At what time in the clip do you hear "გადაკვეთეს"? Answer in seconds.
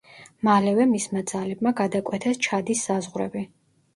1.81-2.41